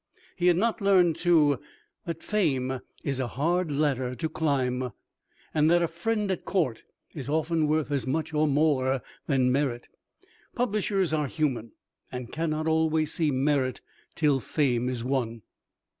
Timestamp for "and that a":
5.53-5.87